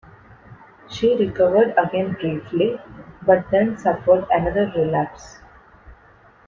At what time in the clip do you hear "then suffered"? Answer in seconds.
3.51-4.25